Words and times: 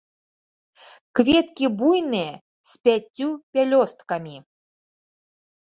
Кветкі 1.19 1.65
буйныя, 1.81 2.33
з 2.71 2.81
пяццю 2.87 3.29
пялёсткамі. 3.57 4.35